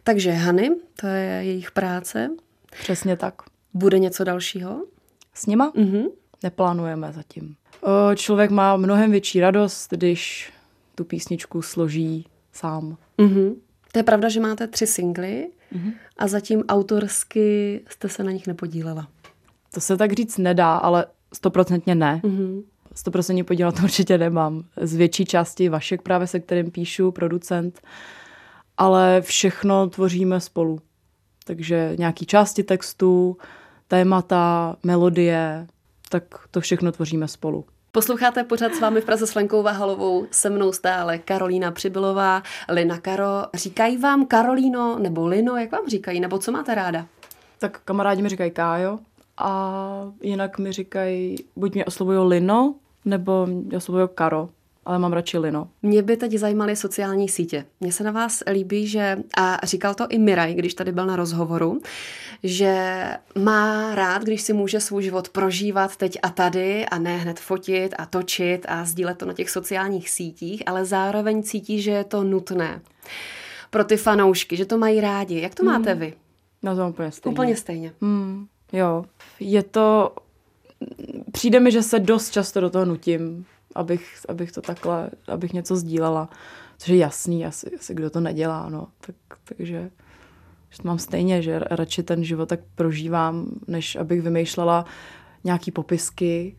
Takže 0.03 0.31
Hany, 0.31 0.71
to 1.01 1.07
je 1.07 1.23
jejich 1.23 1.71
práce. 1.71 2.29
Přesně 2.81 3.17
tak. 3.17 3.33
Bude 3.73 3.99
něco 3.99 4.23
dalšího? 4.23 4.85
S 5.33 5.45
nima? 5.45 5.71
Mhm. 5.75 6.03
Neplánujeme 6.43 7.13
zatím. 7.13 7.55
O, 7.81 8.15
člověk 8.15 8.51
má 8.51 8.77
mnohem 8.77 9.11
větší 9.11 9.39
radost, 9.39 9.87
když 9.89 10.53
tu 10.95 11.03
písničku 11.03 11.61
složí 11.61 12.25
sám. 12.53 12.97
Mhm. 13.17 13.55
To 13.91 13.99
je 13.99 14.03
pravda, 14.03 14.29
že 14.29 14.39
máte 14.39 14.67
tři 14.67 14.87
singly 14.87 15.49
mm-hmm. 15.75 15.93
a 16.17 16.27
zatím 16.27 16.63
autorsky 16.69 17.81
jste 17.89 18.09
se 18.09 18.23
na 18.23 18.31
nich 18.31 18.47
nepodílela. 18.47 19.07
To 19.73 19.81
se 19.81 19.97
tak 19.97 20.13
říct 20.13 20.37
nedá, 20.37 20.75
ale 20.75 21.05
stoprocentně 21.33 21.95
ne. 21.95 22.21
Mm-hmm. 22.23 22.63
Stoprocentně 22.95 23.43
podílet 23.43 23.79
určitě 23.83 24.17
nemám. 24.17 24.63
Z 24.81 24.95
větší 24.95 25.25
části 25.25 25.69
Vašek 25.69 26.01
právě, 26.01 26.27
se 26.27 26.39
kterým 26.39 26.71
píšu, 26.71 27.11
producent, 27.11 27.81
ale 28.77 29.21
všechno 29.21 29.89
tvoříme 29.89 30.39
spolu. 30.39 30.79
Takže 31.45 31.93
nějaký 31.97 32.25
části 32.25 32.63
textu, 32.63 33.37
témata, 33.87 34.75
melodie, 34.83 35.67
tak 36.09 36.23
to 36.51 36.61
všechno 36.61 36.91
tvoříme 36.91 37.27
spolu. 37.27 37.65
Posloucháte 37.93 38.43
pořád 38.43 38.75
s 38.75 38.79
vámi 38.79 39.01
v 39.01 39.05
Praze 39.05 39.27
s 39.27 39.35
Lenkou 39.35 39.63
Vahalovou, 39.63 40.27
se 40.31 40.49
mnou 40.49 40.71
stále 40.71 41.17
Karolína 41.17 41.71
Přibylová, 41.71 42.43
Lina 42.69 42.97
Karo. 42.97 43.43
Říkají 43.53 43.97
vám 43.97 44.25
Karolíno 44.25 44.99
nebo 44.99 45.27
Lino, 45.27 45.57
jak 45.57 45.71
vám 45.71 45.87
říkají, 45.87 46.19
nebo 46.19 46.37
co 46.37 46.51
máte 46.51 46.75
ráda? 46.75 47.05
Tak 47.59 47.81
kamarádi 47.85 48.21
mi 48.21 48.29
říkají 48.29 48.51
Kájo 48.51 48.99
a 49.37 50.11
jinak 50.21 50.59
mi 50.59 50.71
říkají, 50.71 51.35
buď 51.55 51.73
mě 51.73 51.85
oslovují 51.85 52.19
Lino, 52.27 52.75
nebo 53.05 53.45
mě 53.45 53.77
oslovují 53.77 54.07
Karo 54.15 54.49
ale 54.85 54.99
mám 54.99 55.13
radši 55.13 55.37
lino. 55.37 55.69
Mě 55.81 56.01
by 56.01 56.17
teď 56.17 56.31
zajímaly 56.33 56.75
sociální 56.75 57.29
sítě. 57.29 57.65
Mně 57.79 57.91
se 57.91 58.03
na 58.03 58.11
vás 58.11 58.43
líbí, 58.51 58.87
že, 58.87 59.17
a 59.37 59.65
říkal 59.65 59.93
to 59.93 60.07
i 60.09 60.17
Miraj, 60.17 60.53
když 60.53 60.73
tady 60.73 60.91
byl 60.91 61.05
na 61.05 61.15
rozhovoru, 61.15 61.81
že 62.43 63.03
má 63.37 63.95
rád, 63.95 64.23
když 64.23 64.41
si 64.41 64.53
může 64.53 64.79
svůj 64.79 65.03
život 65.03 65.29
prožívat 65.29 65.95
teď 65.95 66.19
a 66.23 66.29
tady 66.29 66.85
a 66.85 66.99
ne 66.99 67.17
hned 67.17 67.39
fotit 67.39 67.95
a 67.97 68.05
točit 68.05 68.65
a 68.69 68.85
sdílet 68.85 69.17
to 69.17 69.25
na 69.25 69.33
těch 69.33 69.49
sociálních 69.49 70.09
sítích, 70.09 70.63
ale 70.65 70.85
zároveň 70.85 71.43
cítí, 71.43 71.81
že 71.81 71.91
je 71.91 72.03
to 72.03 72.23
nutné 72.23 72.81
pro 73.69 73.83
ty 73.83 73.97
fanoušky, 73.97 74.57
že 74.57 74.65
to 74.65 74.77
mají 74.77 75.01
rádi. 75.01 75.41
Jak 75.41 75.55
to 75.55 75.63
máte 75.63 75.91
hmm. 75.91 75.99
vy? 75.99 76.13
No 76.63 76.75
to 76.75 76.87
úplně 76.89 77.11
stejně. 77.11 77.33
Úplně 77.33 77.55
stejně. 77.55 77.93
Hmm. 78.01 78.47
Jo, 78.73 79.05
je 79.39 79.63
to... 79.63 80.15
Přijde 81.31 81.59
mi, 81.59 81.71
že 81.71 81.83
se 81.83 81.99
dost 81.99 82.31
často 82.31 82.61
do 82.61 82.69
toho 82.69 82.85
nutím 82.85 83.45
abych, 83.75 84.19
abych 84.29 84.51
to 84.51 84.61
takhle, 84.61 85.09
abych 85.27 85.53
něco 85.53 85.75
sdílela. 85.75 86.29
Což 86.77 86.89
je 86.89 86.97
jasný, 86.97 87.45
asi, 87.45 87.75
asi 87.79 87.93
kdo 87.93 88.09
to 88.09 88.19
nedělá, 88.19 88.69
no. 88.69 88.87
Tak, 88.99 89.15
takže 89.43 89.89
že 90.69 90.81
to 90.81 90.87
mám 90.87 90.99
stejně, 90.99 91.41
že 91.41 91.59
radši 91.59 92.03
ten 92.03 92.23
život 92.23 92.49
tak 92.49 92.59
prožívám, 92.75 93.45
než 93.67 93.95
abych 93.95 94.21
vymýšlela 94.21 94.85
nějaký 95.43 95.71
popisky 95.71 96.55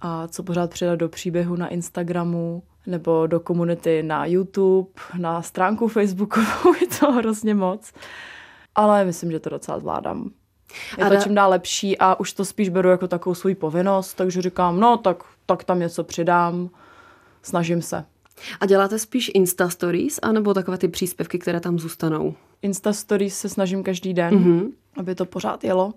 a 0.00 0.28
co 0.28 0.42
pořád 0.42 0.70
přidat 0.70 0.96
do 0.96 1.08
příběhu 1.08 1.56
na 1.56 1.68
Instagramu 1.68 2.62
nebo 2.86 3.26
do 3.26 3.40
komunity 3.40 4.02
na 4.02 4.26
YouTube, 4.26 4.90
na 5.18 5.42
stránku 5.42 5.88
Facebookovou, 5.88 6.74
je 6.80 6.86
to 7.00 7.12
hrozně 7.12 7.54
moc. 7.54 7.92
Ale 8.74 9.04
myslím, 9.04 9.30
že 9.30 9.40
to 9.40 9.50
docela 9.50 9.78
zvládám. 9.80 10.30
Je 10.98 11.04
to 11.04 11.16
čím 11.16 11.34
dál 11.34 11.50
lepší 11.50 11.98
a 11.98 12.20
už 12.20 12.32
to 12.32 12.44
spíš 12.44 12.68
beru 12.68 12.88
jako 12.88 13.08
takovou 13.08 13.34
svou 13.34 13.54
povinnost, 13.54 14.14
takže 14.14 14.42
říkám, 14.42 14.80
no 14.80 14.96
tak, 14.96 15.24
tak 15.56 15.64
tam 15.64 15.78
něco 15.78 16.04
přidám, 16.04 16.70
snažím 17.42 17.82
se. 17.82 18.04
A 18.60 18.66
děláte 18.66 18.98
spíš 18.98 19.30
Insta 19.34 19.68
Stories, 19.68 20.18
anebo 20.22 20.54
takové 20.54 20.78
ty 20.78 20.88
příspěvky, 20.88 21.38
které 21.38 21.60
tam 21.60 21.78
zůstanou? 21.78 22.34
Insta 22.62 22.92
Stories 22.92 23.38
se 23.38 23.48
snažím 23.48 23.82
každý 23.82 24.14
den, 24.14 24.34
mm-hmm. 24.34 24.70
aby 24.96 25.14
to 25.14 25.24
pořád 25.24 25.64
jelo. 25.64 25.92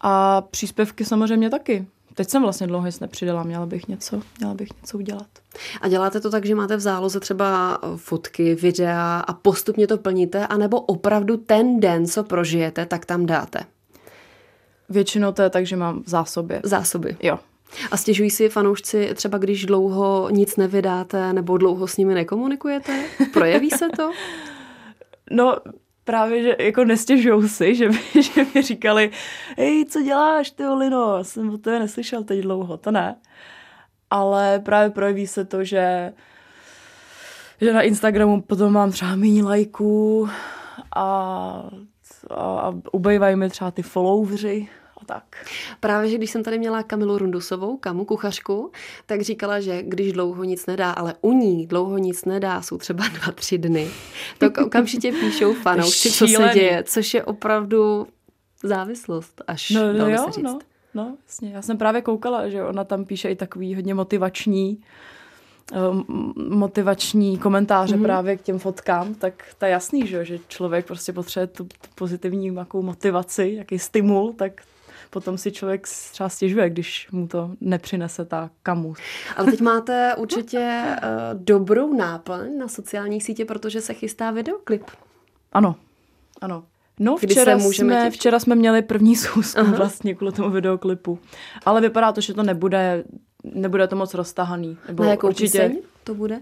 A 0.00 0.40
příspěvky 0.40 1.04
samozřejmě 1.04 1.50
taky. 1.50 1.86
Teď 2.14 2.28
jsem 2.28 2.42
vlastně 2.42 2.66
dlouho 2.66 2.86
nic 2.86 3.00
nepřidala, 3.00 3.42
měla 3.42 3.66
bych 3.66 3.88
něco, 3.88 4.22
měla 4.38 4.54
bych 4.54 4.68
něco 4.82 4.98
udělat. 4.98 5.28
A 5.80 5.88
děláte 5.88 6.20
to 6.20 6.30
tak, 6.30 6.46
že 6.46 6.54
máte 6.54 6.76
v 6.76 6.80
záloze 6.80 7.20
třeba 7.20 7.78
fotky, 7.96 8.54
videa 8.54 9.20
a 9.20 9.32
postupně 9.32 9.86
to 9.86 9.98
plníte, 9.98 10.46
anebo 10.46 10.80
opravdu 10.80 11.36
ten 11.36 11.80
den, 11.80 12.06
co 12.06 12.24
prožijete, 12.24 12.86
tak 12.86 13.06
tam 13.06 13.26
dáte? 13.26 13.60
Většinou 14.88 15.32
to 15.32 15.42
je 15.42 15.50
tak, 15.50 15.66
že 15.66 15.76
mám 15.76 16.02
v 16.02 16.08
zásobě. 16.08 16.60
Zásoby. 16.64 17.16
Jo. 17.22 17.38
A 17.90 17.96
stěžují 17.96 18.30
si 18.30 18.48
fanoušci 18.48 19.10
třeba, 19.14 19.38
když 19.38 19.66
dlouho 19.66 20.30
nic 20.30 20.56
nevydáte 20.56 21.32
nebo 21.32 21.58
dlouho 21.58 21.86
s 21.86 21.96
nimi 21.96 22.14
nekomunikujete? 22.14 23.04
Projeví 23.32 23.70
se 23.70 23.88
to? 23.96 24.10
No, 25.30 25.56
právě, 26.04 26.42
že 26.42 26.56
jako 26.58 26.84
nestěžují 26.84 27.48
si, 27.48 27.74
že 27.74 27.88
by, 27.88 27.98
že 28.22 28.44
by 28.44 28.62
říkali, 28.62 29.10
hej, 29.56 29.84
co 29.84 30.02
děláš, 30.02 30.50
ty 30.50 30.66
Lino, 30.66 31.24
jsem 31.24 31.50
o 31.50 31.58
tebe 31.58 31.78
neslyšel 31.78 32.24
teď 32.24 32.40
dlouho, 32.40 32.76
to 32.76 32.90
ne. 32.90 33.16
Ale 34.10 34.58
právě 34.58 34.90
projeví 34.90 35.26
se 35.26 35.44
to, 35.44 35.64
že 35.64 36.12
že 37.60 37.72
na 37.72 37.82
Instagramu 37.82 38.42
potom 38.42 38.72
mám 38.72 38.90
třeba 38.90 39.16
méně 39.16 39.44
lajků 39.44 40.28
a, 40.96 41.02
a, 42.30 42.34
a 42.34 42.74
ubejvají 42.92 43.36
mi 43.36 43.50
třeba 43.50 43.70
ty 43.70 43.82
followři 43.82 44.68
tak. 45.08 45.46
Právě, 45.80 46.10
že 46.10 46.16
když 46.16 46.30
jsem 46.30 46.42
tady 46.42 46.58
měla 46.58 46.82
Kamilu 46.82 47.18
Rundusovou, 47.18 47.76
kamu, 47.76 48.04
kuchařku, 48.04 48.72
tak 49.06 49.20
říkala, 49.22 49.60
že 49.60 49.82
když 49.82 50.12
dlouho 50.12 50.44
nic 50.44 50.66
nedá, 50.66 50.90
ale 50.90 51.14
u 51.20 51.32
ní 51.32 51.66
dlouho 51.66 51.98
nic 51.98 52.24
nedá, 52.24 52.62
jsou 52.62 52.78
třeba 52.78 53.04
dva, 53.08 53.32
tři 53.32 53.58
dny, 53.58 53.90
tak 54.38 54.58
okamžitě 54.58 55.12
píšou 55.12 55.54
fanoušci, 55.54 56.10
co 56.10 56.28
se 56.28 56.50
děje, 56.54 56.84
což 56.86 57.14
je 57.14 57.24
opravdu 57.24 58.06
závislost, 58.62 59.42
až 59.46 59.70
no, 59.70 59.92
no, 59.92 60.08
jo, 60.08 60.24
se 60.26 60.32
říct. 60.32 60.44
No. 60.44 60.58
No, 60.94 61.16
jasně. 61.26 61.50
Já 61.50 61.62
jsem 61.62 61.78
právě 61.78 62.02
koukala, 62.02 62.48
že 62.48 62.62
ona 62.62 62.84
tam 62.84 63.04
píše 63.04 63.28
i 63.28 63.36
takový 63.36 63.74
hodně 63.74 63.94
motivační 63.94 64.80
eh, 65.72 65.76
motivační 66.48 67.38
komentáře 67.38 67.96
mm-hmm. 67.96 68.02
právě 68.02 68.36
k 68.36 68.42
těm 68.42 68.58
fotkám, 68.58 69.14
tak 69.14 69.54
to 69.58 69.64
je 69.64 69.70
jasný, 69.70 70.06
že, 70.06 70.24
že 70.24 70.38
člověk 70.48 70.86
prostě 70.86 71.12
potřebuje 71.12 71.46
tu, 71.46 71.64
tu 71.64 71.88
pozitivní 71.94 72.56
motivaci, 72.74 73.54
jaký 73.58 73.78
stimul, 73.78 74.32
tak 74.32 74.62
potom 75.10 75.38
si 75.38 75.52
člověk 75.52 75.88
třeba 76.12 76.28
stěžuje, 76.28 76.70
když 76.70 77.08
mu 77.12 77.28
to 77.28 77.50
nepřinese 77.60 78.24
ta 78.24 78.50
kamu. 78.62 78.94
Ale 79.36 79.50
teď 79.50 79.60
máte 79.60 80.14
určitě 80.16 80.82
uh, 81.02 81.42
dobrou 81.42 81.94
náplň 81.94 82.58
na 82.58 82.68
sociální 82.68 83.20
sítě, 83.20 83.44
protože 83.44 83.80
se 83.80 83.94
chystá 83.94 84.30
videoklip. 84.30 84.84
Ano, 85.52 85.76
ano. 86.40 86.64
No, 87.00 87.16
včera 87.16 87.58
jsme, 87.58 88.10
včera 88.10 88.38
jsme 88.38 88.54
měli 88.54 88.82
první 88.82 89.16
schůzku 89.16 89.60
Aha. 89.60 89.76
vlastně 89.76 90.14
kvůli 90.14 90.32
tomu 90.32 90.50
videoklipu. 90.50 91.18
Ale 91.66 91.80
vypadá 91.80 92.12
to, 92.12 92.20
že 92.20 92.34
to 92.34 92.42
nebude, 92.42 93.04
nebude 93.44 93.86
to 93.86 93.96
moc 93.96 94.14
roztahaný. 94.14 94.78
Nebo 94.88 95.02
na 95.02 95.10
jakou 95.10 95.26
určitě... 95.26 95.46
píseň 95.46 95.82
to 96.04 96.14
bude? 96.14 96.40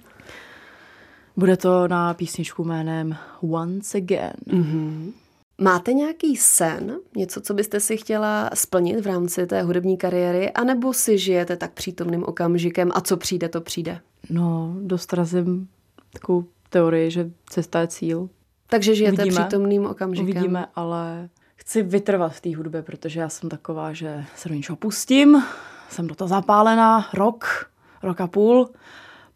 Bude 1.37 1.57
to 1.57 1.89
na 1.89 2.15
písničku 2.15 2.65
jménem 2.65 3.17
Once 3.41 3.99
Again. 3.99 4.33
Mm-hmm. 4.47 5.13
Máte 5.59 5.93
nějaký 5.93 6.37
sen, 6.37 6.97
něco, 7.17 7.41
co 7.41 7.55
byste 7.55 7.81
si 7.81 7.97
chtěla 7.97 8.51
splnit 8.55 9.01
v 9.01 9.07
rámci 9.07 9.47
té 9.47 9.63
hudební 9.63 9.97
kariéry, 9.97 10.51
anebo 10.51 10.93
si 10.93 11.19
žijete 11.19 11.57
tak 11.57 11.73
přítomným 11.73 12.25
okamžikem 12.25 12.91
a 12.95 13.01
co 13.01 13.17
přijde, 13.17 13.49
to 13.49 13.61
přijde? 13.61 14.01
No, 14.31 14.77
dost 14.81 15.13
razím 15.13 15.69
takovou 16.13 16.45
teorii, 16.71 17.11
že 17.11 17.31
cesta 17.51 17.81
je 17.81 17.89
cíl. 17.89 18.29
Takže 18.67 18.95
žijete 18.95 19.23
Uvidíme. 19.23 19.41
přítomným 19.41 19.87
okamžikem. 19.87 20.31
Uvidíme, 20.31 20.67
ale 20.75 21.29
chci 21.57 21.83
vytrvat 21.83 22.33
v 22.33 22.41
té 22.41 22.57
hudbě, 22.57 22.83
protože 22.83 23.21
já 23.21 23.29
jsem 23.29 23.49
taková, 23.49 23.93
že 23.93 24.25
se 24.37 24.49
do 24.49 24.55
něčeho 24.55 24.77
pustím, 24.77 25.43
jsem 25.91 26.07
do 26.07 26.15
toho 26.15 26.29
zapálená 26.29 27.09
rok, 27.15 27.71
rok 28.03 28.21
a 28.21 28.27
půl, 28.27 28.71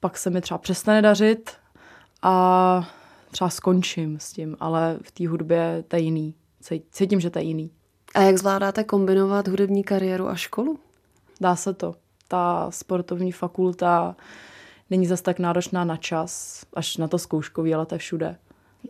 pak 0.01 0.19
se 0.19 0.31
mi 0.31 0.41
třeba 0.41 0.59
přestane 0.59 1.03
dařit 1.03 1.51
a 2.23 2.89
třeba 3.31 3.51
skončím 3.51 4.19
s 4.21 4.33
tím, 4.33 4.57
ale 4.61 4.99
v 5.03 5.11
té 5.11 5.29
hudbě 5.29 5.85
to 5.89 5.97
je 5.97 6.03
jiný. 6.03 6.35
Cítím, 6.91 7.21
že 7.21 7.31
to 7.31 7.39
je 7.39 7.45
jiný. 7.45 7.71
A 8.15 8.21
jak 8.21 8.39
zvládáte 8.39 8.85
kombinovat 8.85 9.49
hudební 9.49 9.85
kariéru 9.85 10.29
a 10.29 10.35
školu? 10.35 10.79
Dá 11.41 11.57
se 11.57 11.75
to. 11.75 11.95
Ta 12.29 12.71
sportovní 12.71 13.33
fakulta 13.33 14.17
není 14.91 15.07
zas 15.07 15.23
tak 15.23 15.39
náročná 15.39 15.85
na 15.85 15.97
čas, 15.97 16.65
až 16.75 16.97
na 16.97 17.09
to 17.09 17.19
zkouškový, 17.19 17.75
ale 17.75 17.87
to 17.87 17.95
je 17.95 17.99
všude. 17.99 18.37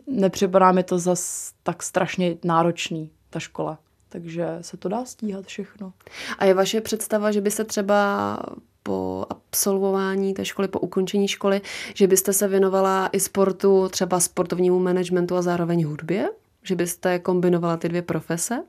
Nepřipadá 0.07 0.71
mi 0.71 0.83
to 0.83 0.99
zas 0.99 1.53
tak 1.63 1.83
strašně 1.83 2.37
náročný, 2.43 3.11
ta 3.29 3.39
škola. 3.39 3.79
Takže 4.09 4.57
se 4.61 4.77
to 4.77 4.89
dá 4.89 5.05
stíhat 5.05 5.45
všechno. 5.45 5.93
A 6.37 6.45
je 6.45 6.53
vaše 6.53 6.81
představa, 6.81 7.31
že 7.31 7.41
by 7.41 7.51
se 7.51 7.63
třeba 7.63 8.37
po 8.83 9.25
absolvování 9.29 10.33
té 10.33 10.45
školy, 10.45 10.67
po 10.67 10.79
ukončení 10.79 11.27
školy, 11.27 11.61
že 11.93 12.07
byste 12.07 12.33
se 12.33 12.47
věnovala 12.47 13.09
i 13.11 13.19
sportu, 13.19 13.89
třeba 13.89 14.19
sportovnímu 14.19 14.79
managementu 14.79 15.35
a 15.35 15.41
zároveň 15.41 15.85
hudbě? 15.85 16.29
Že 16.63 16.75
byste 16.75 17.19
kombinovala 17.19 17.77
ty 17.77 17.89
dvě 17.89 18.01
profese? 18.01 18.63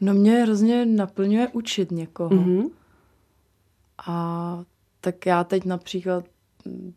No 0.00 0.14
mě 0.14 0.42
hrozně 0.42 0.86
naplňuje 0.86 1.48
učit 1.48 1.90
někoho. 1.90 2.30
Mm-hmm. 2.30 2.70
A 4.06 4.64
tak 5.00 5.26
já 5.26 5.44
teď 5.44 5.64
například, 5.64 6.24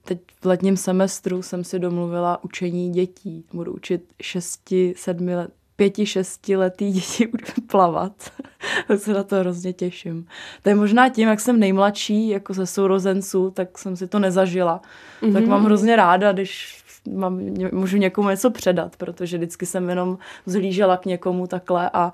teď 0.04 0.20
v 0.42 0.46
letním 0.46 0.78
semestru 0.78 1.42
jsem 1.42 1.64
si 1.64 1.80
domluvila 1.80 2.44
učení 2.44 2.92
dětí. 2.92 3.46
Budu 3.54 3.74
učit 3.74 4.14
šesti, 4.22 4.94
sedmi 4.98 5.36
let, 5.36 5.52
pěti, 5.76 6.06
šestiletý 6.06 6.92
děti 6.92 7.28
plavat. 7.68 8.32
tak 8.88 9.00
se 9.00 9.14
na 9.14 9.24
to 9.24 9.36
hrozně 9.36 9.74
těším. 9.74 10.28
To 10.64 10.70
je 10.70 10.76
možná 10.76 11.10
tím, 11.10 11.28
jak 11.28 11.40
jsem 11.40 11.60
nejmladší, 11.60 12.30
jako 12.30 12.54
ze 12.54 12.66
sourozenců, 12.66 13.52
tak 13.52 13.78
jsem 13.78 13.96
si 13.96 14.08
to 14.08 14.20
nezažila. 14.20 14.82
Mm-hmm. 15.22 15.34
Tak 15.34 15.46
mám 15.46 15.66
hrozně 15.66 15.96
ráda, 15.96 16.32
když 16.32 16.84
mám, 17.14 17.40
můžu 17.72 17.98
někomu 17.98 18.30
něco 18.30 18.52
předat, 18.52 18.96
protože 18.96 19.38
vždycky 19.38 19.66
jsem 19.66 19.90
jenom 19.90 20.18
zhlížela 20.46 20.98
k 20.98 21.06
někomu 21.06 21.48
takhle 21.48 21.90
a 21.94 22.14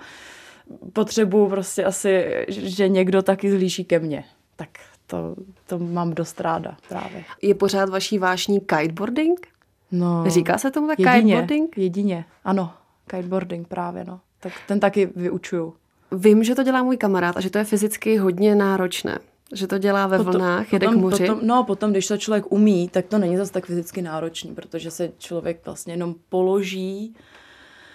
potřebuju 0.94 1.50
prostě 1.50 1.86
asi, 1.86 2.46
že 2.48 2.90
někdo 2.90 3.22
taky 3.22 3.52
zhlíží 3.52 3.86
ke 3.86 4.00
mně. 4.00 4.24
Tak 4.56 4.70
to, 5.08 5.36
to 5.68 5.80
mám 5.80 6.14
dost 6.14 6.42
ráda 6.42 6.78
právě. 6.90 7.24
Je 7.42 7.56
pořád 7.56 7.90
vaší 7.90 8.20
vášní 8.20 8.60
kiteboarding? 8.60 9.48
No, 9.92 10.24
Říká 10.28 10.58
se 10.58 10.72
tomu 10.72 10.88
tak 10.88 11.00
jedině, 11.00 11.22
kiteboarding? 11.22 11.78
Jedině, 11.78 12.26
ano, 12.44 12.74
kiteboarding 13.08 13.68
právě, 13.68 14.06
no. 14.06 14.20
Tak 14.40 14.54
ten 14.68 14.80
taky 14.80 15.10
vyučuju. 15.16 15.74
Vím, 16.12 16.44
že 16.44 16.56
to 16.56 16.64
dělá 16.64 16.84
můj 16.84 16.98
kamarád 16.98 17.38
a 17.38 17.42
že 17.42 17.50
to 17.50 17.58
je 17.58 17.64
fyzicky 17.64 18.18
hodně 18.18 18.56
náročné. 18.56 19.20
Že 19.54 19.68
to 19.68 19.78
dělá 19.78 20.08
ve 20.08 20.18
potom, 20.18 20.34
vlnách, 20.34 20.74
jede 20.74 20.86
potom, 20.88 21.00
k 21.00 21.04
moři. 21.04 21.28
Potom, 21.28 21.48
no 21.48 21.64
potom, 21.64 21.92
když 21.92 22.08
to 22.08 22.18
člověk 22.18 22.52
umí, 22.52 22.90
tak 22.90 23.06
to 23.06 23.18
není 23.18 23.38
zase 23.38 23.52
tak 23.52 23.66
fyzicky 23.66 24.02
náročný, 24.02 24.56
protože 24.56 24.92
se 24.92 25.12
člověk 25.18 25.66
vlastně 25.66 25.94
jenom 25.94 26.16
položí, 26.30 27.16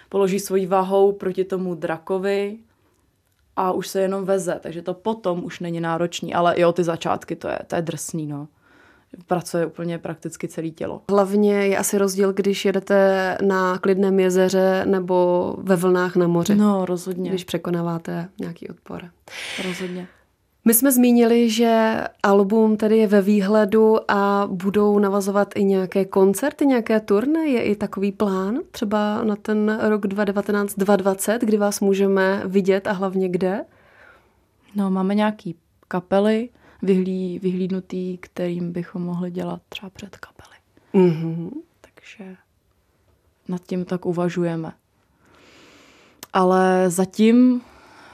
položí 0.09 0.39
svojí 0.39 0.65
váhou 0.65 1.11
proti 1.11 1.43
tomu 1.43 1.75
drakovi 1.75 2.57
a 3.55 3.71
už 3.71 3.87
se 3.87 4.01
jenom 4.01 4.25
veze, 4.25 4.59
takže 4.61 4.81
to 4.81 4.93
potom 4.93 5.43
už 5.43 5.59
není 5.59 5.79
náročný, 5.79 6.33
ale 6.33 6.59
jo, 6.59 6.73
ty 6.73 6.83
začátky, 6.83 7.35
to 7.35 7.47
je, 7.47 7.59
to 7.67 7.75
je 7.75 7.81
drsný, 7.81 8.27
no. 8.27 8.47
Pracuje 9.27 9.65
úplně 9.65 9.97
prakticky 9.97 10.47
celé 10.47 10.69
tělo. 10.69 11.01
Hlavně 11.09 11.53
je 11.53 11.77
asi 11.77 11.97
rozdíl, 11.97 12.33
když 12.33 12.65
jedete 12.65 13.37
na 13.41 13.77
klidném 13.77 14.19
jezeře 14.19 14.85
nebo 14.85 15.55
ve 15.59 15.75
vlnách 15.75 16.15
na 16.15 16.27
moři. 16.27 16.55
No, 16.55 16.85
rozhodně. 16.85 17.29
Když 17.29 17.43
překonáváte 17.43 18.29
nějaký 18.39 18.69
odpor. 18.69 19.09
Rozhodně. 19.67 20.07
My 20.65 20.73
jsme 20.73 20.91
zmínili, 20.91 21.49
že 21.49 22.03
album 22.23 22.77
tedy 22.77 22.97
je 22.97 23.07
ve 23.07 23.21
výhledu 23.21 24.11
a 24.11 24.47
budou 24.51 24.99
navazovat 24.99 25.53
i 25.55 25.63
nějaké 25.63 26.05
koncerty, 26.05 26.65
nějaké 26.65 26.99
turné. 26.99 27.47
Je 27.47 27.61
i 27.61 27.75
takový 27.75 28.11
plán 28.11 28.59
třeba 28.71 29.23
na 29.23 29.35
ten 29.35 29.79
rok 29.81 30.05
2019-2020, 30.05 31.39
kdy 31.39 31.57
vás 31.57 31.79
můžeme 31.79 32.41
vidět 32.45 32.87
a 32.87 32.91
hlavně 32.91 33.29
kde? 33.29 33.65
No, 34.75 34.91
máme 34.91 35.15
nějaký 35.15 35.55
kapely 35.87 36.49
vyhlí, 36.81 37.39
vyhlídnutý, 37.39 38.17
kterým 38.17 38.71
bychom 38.71 39.01
mohli 39.01 39.31
dělat 39.31 39.61
třeba 39.69 39.89
před 39.89 40.17
kapely. 40.17 40.55
Mm-hmm. 40.93 41.49
Takže 41.81 42.35
nad 43.47 43.61
tím 43.67 43.85
tak 43.85 44.05
uvažujeme. 44.05 44.71
Ale 46.33 46.89
zatím 46.89 47.61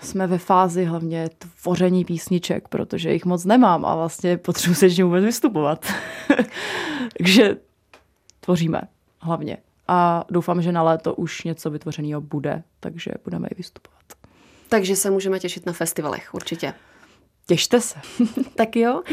jsme 0.02 0.28
ve 0.28 0.38
fázi 0.38 0.86
hlavně 0.86 1.30
tvoření 1.38 2.06
písniček, 2.06 2.68
protože 2.68 3.14
jich 3.14 3.26
moc 3.26 3.46
nemám 3.46 3.86
a 3.86 3.96
vlastně 3.96 4.38
potřebuji 4.38 4.76
se 4.76 4.86
ještě 4.86 5.04
vůbec 5.04 5.24
vystupovat. 5.24 5.86
Takže 7.18 7.58
tvoříme 8.40 8.82
hlavně. 9.20 9.58
A 9.88 10.26
doufám, 10.30 10.62
že 10.62 10.72
na 10.72 10.84
léto 10.84 11.16
už 11.16 11.44
něco 11.44 11.70
vytvořeného 11.70 12.22
bude, 12.22 12.64
takže 12.80 13.12
budeme 13.24 13.48
i 13.48 13.56
vystupovat. 13.56 14.04
Takže 14.70 14.96
se 14.96 15.10
můžeme 15.12 15.40
těšit 15.40 15.66
na 15.66 15.74
festivalech, 15.74 16.34
určitě. 16.34 16.74
Těšte 17.46 17.82
se. 17.82 18.00
tak 18.56 18.76
jo. 18.76 19.04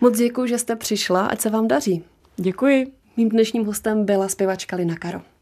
Moc 0.00 0.18
děkuji, 0.18 0.46
že 0.46 0.58
jste 0.58 0.76
přišla, 0.76 1.26
ať 1.26 1.40
se 1.40 1.50
vám 1.50 1.68
daří. 1.68 2.04
Děkuji. 2.36 2.92
Mým 3.16 3.28
dnešním 3.28 3.64
hostem 3.64 4.04
byla 4.04 4.28
zpěvačka 4.28 4.76
Lina 4.76 4.96
Karo. 4.96 5.33